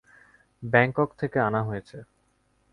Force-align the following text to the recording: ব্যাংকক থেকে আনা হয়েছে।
ব্যাংকক 0.63 1.09
থেকে 1.17 1.37
আনা 1.39 1.61
হয়েছে। 1.63 1.97